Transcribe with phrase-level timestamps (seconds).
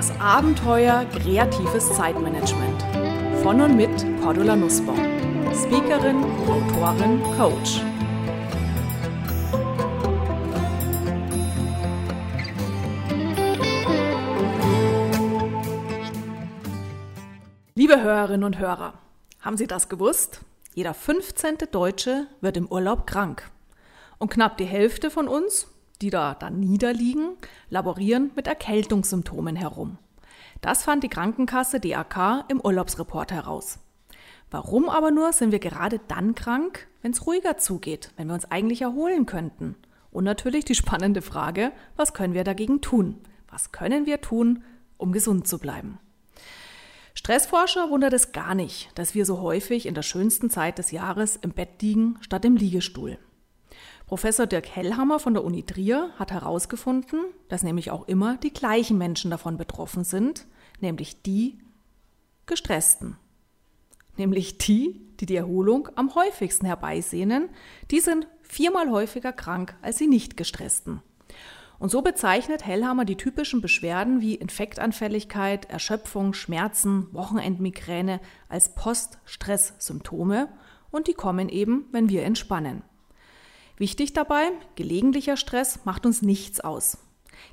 [0.00, 2.82] Das Abenteuer kreatives Zeitmanagement.
[3.42, 3.90] Von und mit
[4.22, 4.96] Cordula Nussbaum.
[5.52, 7.82] Speakerin, Autorin, Coach.
[17.74, 18.94] Liebe Hörerinnen und Hörer,
[19.42, 20.40] haben Sie das gewusst?
[20.72, 21.58] Jeder 15.
[21.70, 23.50] Deutsche wird im Urlaub krank.
[24.16, 25.66] Und knapp die Hälfte von uns,
[26.02, 27.36] die da dann niederliegen,
[27.68, 29.98] laborieren mit Erkältungssymptomen herum.
[30.60, 33.78] Das fand die Krankenkasse DAK im Urlaubsreport heraus.
[34.50, 38.50] Warum aber nur sind wir gerade dann krank, wenn es ruhiger zugeht, wenn wir uns
[38.50, 39.76] eigentlich erholen könnten?
[40.10, 43.20] Und natürlich die spannende Frage, was können wir dagegen tun?
[43.48, 44.64] Was können wir tun,
[44.96, 45.98] um gesund zu bleiben?
[47.14, 51.36] Stressforscher wundert es gar nicht, dass wir so häufig in der schönsten Zeit des Jahres
[51.36, 53.18] im Bett liegen statt im Liegestuhl.
[54.10, 58.98] Professor Dirk Hellhammer von der Uni Trier hat herausgefunden, dass nämlich auch immer die gleichen
[58.98, 60.48] Menschen davon betroffen sind,
[60.80, 61.60] nämlich die
[62.44, 63.18] Gestressten.
[64.16, 67.50] Nämlich die, die die Erholung am häufigsten herbeisehnen,
[67.92, 71.02] die sind viermal häufiger krank als die nicht gestressten.
[71.78, 80.48] Und so bezeichnet Hellhammer die typischen Beschwerden wie Infektanfälligkeit, Erschöpfung, Schmerzen, Wochenendmigräne als Post-Stress-Symptome
[80.90, 82.82] und die kommen eben, wenn wir entspannen.
[83.80, 86.98] Wichtig dabei, gelegentlicher Stress macht uns nichts aus.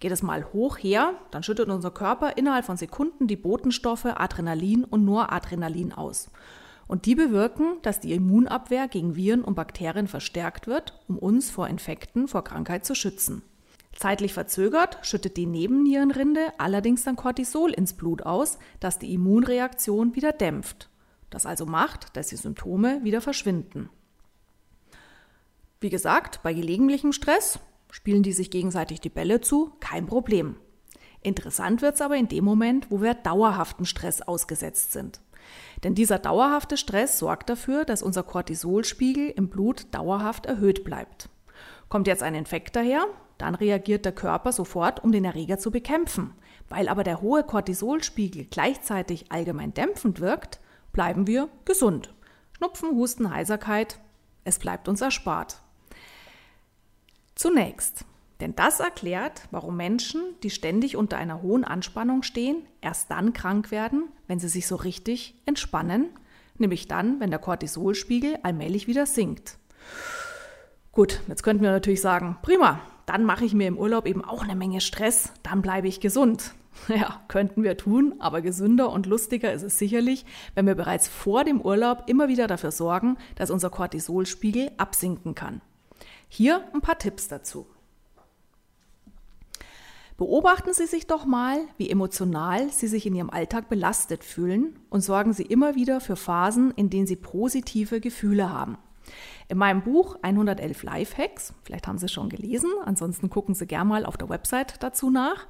[0.00, 4.84] Geht es mal hoch her, dann schüttet unser Körper innerhalb von Sekunden die Botenstoffe Adrenalin
[4.84, 6.30] und Noradrenalin aus.
[6.86, 11.68] Und die bewirken, dass die Immunabwehr gegen Viren und Bakterien verstärkt wird, um uns vor
[11.68, 13.42] Infekten, vor Krankheit zu schützen.
[13.94, 20.32] Zeitlich verzögert schüttet die Nebennierenrinde allerdings dann Cortisol ins Blut aus, das die Immunreaktion wieder
[20.32, 20.88] dämpft.
[21.28, 23.90] Das also macht, dass die Symptome wieder verschwinden.
[25.84, 27.58] Wie gesagt, bei gelegentlichem Stress
[27.90, 30.56] spielen die sich gegenseitig die Bälle zu, kein Problem.
[31.20, 35.20] Interessant wird es aber in dem Moment, wo wir dauerhaften Stress ausgesetzt sind.
[35.82, 41.28] Denn dieser dauerhafte Stress sorgt dafür, dass unser Cortisolspiegel im Blut dauerhaft erhöht bleibt.
[41.90, 43.06] Kommt jetzt ein Infekt daher,
[43.36, 46.32] dann reagiert der Körper sofort, um den Erreger zu bekämpfen.
[46.70, 50.60] Weil aber der hohe Cortisolspiegel gleichzeitig allgemein dämpfend wirkt,
[50.94, 52.14] bleiben wir gesund.
[52.56, 54.00] Schnupfen, Husten, Heiserkeit,
[54.44, 55.60] es bleibt uns erspart.
[57.34, 58.04] Zunächst,
[58.40, 63.70] denn das erklärt, warum Menschen, die ständig unter einer hohen Anspannung stehen, erst dann krank
[63.70, 66.10] werden, wenn sie sich so richtig entspannen,
[66.58, 69.58] nämlich dann, wenn der Cortisolspiegel allmählich wieder sinkt.
[70.92, 74.42] Gut, jetzt könnten wir natürlich sagen, prima, dann mache ich mir im Urlaub eben auch
[74.42, 76.54] eine Menge Stress, dann bleibe ich gesund.
[76.88, 81.44] Ja, könnten wir tun, aber gesünder und lustiger ist es sicherlich, wenn wir bereits vor
[81.44, 85.60] dem Urlaub immer wieder dafür sorgen, dass unser Cortisolspiegel absinken kann.
[86.36, 87.64] Hier ein paar Tipps dazu.
[90.16, 95.02] Beobachten Sie sich doch mal, wie emotional Sie sich in Ihrem Alltag belastet fühlen und
[95.02, 98.78] sorgen Sie immer wieder für Phasen, in denen Sie positive Gefühle haben.
[99.46, 103.88] In meinem Buch 111 Lifehacks, vielleicht haben Sie es schon gelesen, ansonsten gucken Sie gerne
[103.88, 105.46] mal auf der Website dazu nach,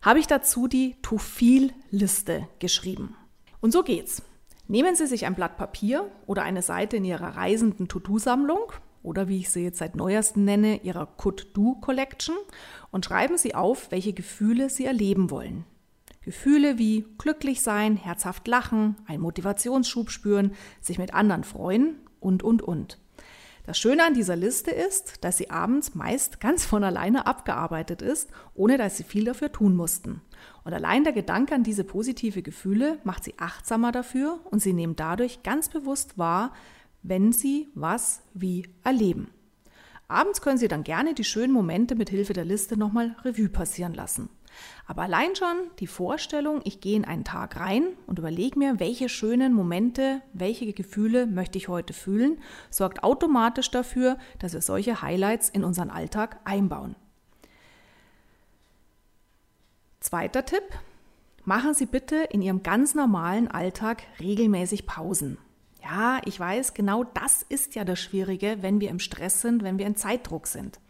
[0.00, 3.14] habe ich dazu die To-Feel-Liste geschrieben.
[3.60, 4.22] Und so geht's.
[4.68, 8.72] Nehmen Sie sich ein Blatt Papier oder eine Seite in Ihrer reisenden To-Do-Sammlung
[9.02, 12.36] oder wie ich sie jetzt seit neuestem nenne, ihrer Could-Do Collection
[12.90, 15.64] und schreiben Sie auf, welche Gefühle Sie erleben wollen.
[16.22, 22.60] Gefühle wie glücklich sein, herzhaft lachen, einen Motivationsschub spüren, sich mit anderen freuen und, und,
[22.60, 22.98] und.
[23.68, 28.30] Das Schöne an dieser Liste ist, dass sie abends meist ganz von alleine abgearbeitet ist,
[28.54, 30.22] ohne dass sie viel dafür tun mussten.
[30.64, 34.96] Und allein der Gedanke an diese positive Gefühle macht sie achtsamer dafür und sie nehmen
[34.96, 36.54] dadurch ganz bewusst wahr,
[37.02, 39.30] wenn Sie was wie erleben.
[40.08, 43.92] Abends können Sie dann gerne die schönen Momente mit Hilfe der Liste nochmal Revue passieren
[43.92, 44.30] lassen.
[44.86, 49.08] Aber allein schon die Vorstellung, ich gehe in einen Tag rein und überlege mir, welche
[49.08, 52.38] schönen Momente, welche Gefühle möchte ich heute fühlen,
[52.70, 56.96] sorgt automatisch dafür, dass wir solche Highlights in unseren Alltag einbauen.
[60.00, 60.64] Zweiter Tipp.
[61.44, 65.38] Machen Sie bitte in Ihrem ganz normalen Alltag regelmäßig Pausen.
[65.82, 69.78] Ja, ich weiß, genau das ist ja das Schwierige, wenn wir im Stress sind, wenn
[69.78, 70.80] wir in Zeitdruck sind.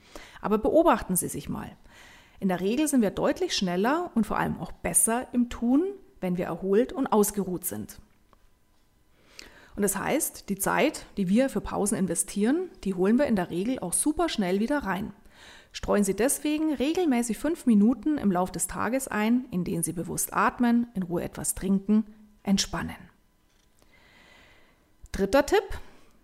[0.41, 1.77] Aber beobachten Sie sich mal.
[2.41, 5.85] In der Regel sind wir deutlich schneller und vor allem auch besser im Tun,
[6.21, 7.99] wenn wir erholt und ausgeruht sind.
[9.77, 13.51] Und das heißt, die Zeit, die wir für Pausen investieren, die holen wir in der
[13.51, 15.13] Regel auch super schnell wieder rein.
[15.73, 20.35] Streuen Sie deswegen regelmäßig fünf Minuten im Lauf des Tages ein, in denen Sie bewusst
[20.35, 22.05] atmen, in Ruhe etwas trinken,
[22.43, 22.97] entspannen.
[25.19, 25.65] Dritter Tipp.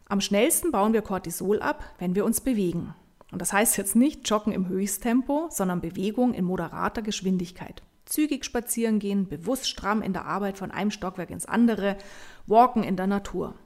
[0.06, 2.94] Am schnellsten bauen wir Cortisol ab, wenn wir uns bewegen.
[3.32, 7.82] Und das heißt jetzt nicht Joggen im Höchsttempo, sondern Bewegung in moderater Geschwindigkeit.
[8.04, 11.96] Zügig spazieren gehen, bewusst stramm in der Arbeit von einem Stockwerk ins andere,
[12.46, 13.56] walken in der Natur.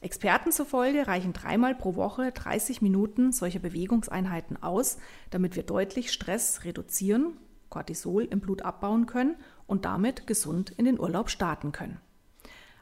[0.00, 4.96] Experten zufolge reichen dreimal pro Woche 30 Minuten solcher Bewegungseinheiten aus,
[5.28, 7.36] damit wir deutlich Stress reduzieren,
[7.68, 9.36] Cortisol im Blut abbauen können
[9.66, 12.00] und damit gesund in den Urlaub starten können.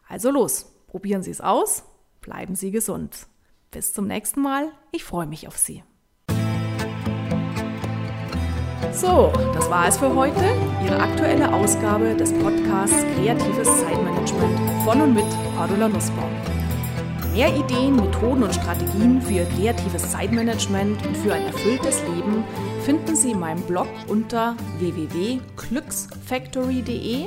[0.06, 1.84] Also los, probieren Sie es aus,
[2.20, 3.28] bleiben Sie gesund.
[3.70, 5.84] Bis zum nächsten Mal, ich freue mich auf Sie.
[8.92, 10.44] So, das war es für heute.
[10.84, 15.26] Ihre aktuelle Ausgabe des Podcasts Kreatives Zeitmanagement von und mit
[15.56, 16.32] Cordula Nussbaum.
[17.32, 22.42] Mehr Ideen, Methoden und Strategien für Ihr kreatives Zeitmanagement und für ein erfülltes Leben
[22.80, 27.26] finden Sie in meinem Blog unter www.glücksfactory.de,